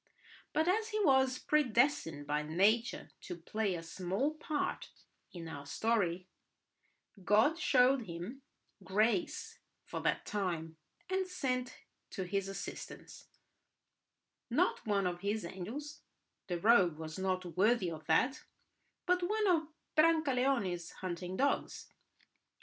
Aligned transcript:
But 0.51 0.67
as 0.67 0.87
he 0.89 0.99
was 1.05 1.37
predestined 1.37 2.25
by 2.25 2.41
nature 2.41 3.11
to 3.21 3.35
play 3.35 3.75
a 3.75 3.83
small 3.83 4.33
part 4.33 4.89
in 5.31 5.47
our 5.47 5.67
story, 5.67 6.27
God 7.23 7.59
showed 7.59 8.07
him 8.07 8.41
grace 8.83 9.59
for 9.85 10.01
that 10.01 10.25
time, 10.25 10.77
and 11.07 11.27
sent 11.27 11.77
to 12.09 12.23
his 12.23 12.47
assistance—not 12.47 13.27
one 14.87 15.05
of 15.05 15.19
His 15.21 15.45
angels, 15.45 16.01
the 16.47 16.59
rogue 16.59 16.97
was 16.97 17.19
not 17.19 17.55
worthy 17.55 17.91
of 17.91 18.07
that, 18.07 18.45
but—one 19.05 19.47
of 19.49 19.67
Brancaleone's 19.95 20.93
hunting 20.93 21.37
dogs. 21.37 21.93